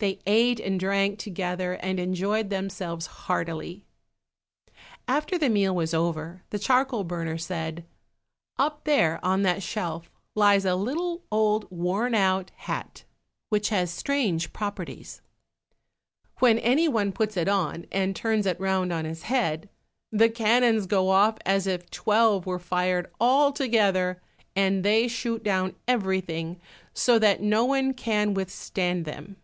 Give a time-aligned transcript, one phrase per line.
[0.00, 3.86] They ate and drank together, and enjoyed themselves heartily.
[5.08, 7.86] After the meal was over, the charcoal burner said,
[8.58, 13.04] "Up there on that shelf lies a little old worn out hat
[13.48, 15.22] which has strange properties:
[16.38, 19.70] when any one puts it on, and turns it round on his head,
[20.12, 24.20] the cannons go off as if twelve were fired all together,
[24.54, 26.60] and they shoot down everything
[26.92, 29.36] so that no one can withstand them.